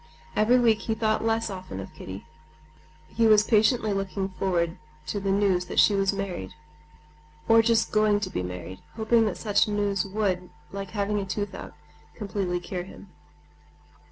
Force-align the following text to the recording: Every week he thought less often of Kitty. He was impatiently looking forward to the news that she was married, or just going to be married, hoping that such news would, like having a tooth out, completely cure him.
Every 0.35 0.57
week 0.59 0.79
he 0.79 0.95
thought 0.95 1.23
less 1.23 1.51
often 1.51 1.79
of 1.79 1.93
Kitty. 1.93 2.25
He 3.07 3.27
was 3.27 3.45
impatiently 3.45 3.93
looking 3.93 4.29
forward 4.29 4.79
to 5.05 5.19
the 5.19 5.29
news 5.29 5.65
that 5.65 5.77
she 5.79 5.93
was 5.93 6.11
married, 6.11 6.55
or 7.47 7.61
just 7.61 7.91
going 7.91 8.19
to 8.21 8.31
be 8.31 8.41
married, 8.41 8.79
hoping 8.95 9.25
that 9.27 9.37
such 9.37 9.67
news 9.67 10.03
would, 10.03 10.49
like 10.71 10.89
having 10.97 11.19
a 11.19 11.25
tooth 11.27 11.53
out, 11.53 11.73
completely 12.15 12.59
cure 12.59 12.81
him. 12.81 13.09